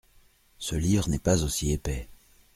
[0.57, 2.09] Ce livre n’est pas aussi épais.